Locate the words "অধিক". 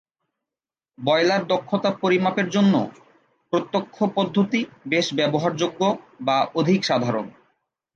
6.55-6.79